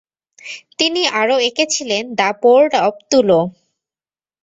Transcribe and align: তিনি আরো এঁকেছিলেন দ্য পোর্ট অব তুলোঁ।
তিনি 0.79 1.01
আরো 1.19 1.35
এঁকেছিলেন 1.47 2.03
দ্য 2.19 2.29
পোর্ট 2.41 2.71
অব 2.81 2.95
তুলোঁ। 3.11 3.43